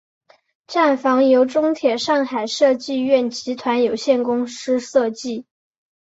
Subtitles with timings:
[0.65, 5.45] 站房由中铁上海设计院集团有限公司设计。